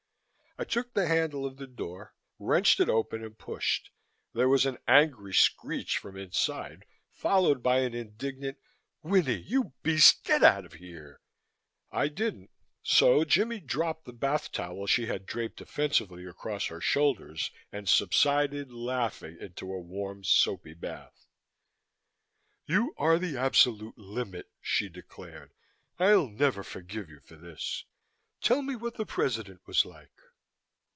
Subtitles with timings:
[0.57, 3.89] I took the handle of the door, wrenched it open and pushed.
[4.33, 8.57] There was an angry screech from inside, followed by an indignant,
[9.01, 10.25] "Winnie, you beast!
[10.25, 11.21] Get out of here!"
[11.89, 12.51] I didn't,
[12.83, 18.73] so Jimmie dropped the bath towel she had draped defensively across her shoulders and subsided
[18.73, 21.27] laughing into a warm, soapy bath.
[22.65, 25.53] "You are the absolute limit!" she declared.
[25.97, 27.85] "I'll never forgive you for this.
[28.41, 30.11] Tell me, what the President was like?"